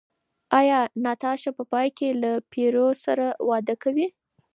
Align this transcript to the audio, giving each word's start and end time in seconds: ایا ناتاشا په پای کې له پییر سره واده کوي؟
ایا 0.59 0.79
ناتاشا 1.03 1.51
په 1.57 1.63
پای 1.71 1.87
کې 1.97 2.07
له 2.21 2.31
پییر 2.51 2.75
سره 3.05 3.25
واده 3.49 3.75
کوي؟ 3.83 4.07